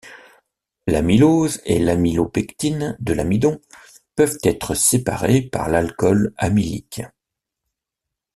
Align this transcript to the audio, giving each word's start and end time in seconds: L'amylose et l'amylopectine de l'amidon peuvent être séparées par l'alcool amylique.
L'amylose 0.87 1.61
et 1.63 1.77
l'amylopectine 1.77 2.97
de 2.99 3.13
l'amidon 3.13 3.61
peuvent 4.15 4.39
être 4.43 4.73
séparées 4.73 5.43
par 5.43 5.69
l'alcool 5.69 6.33
amylique. 6.37 7.03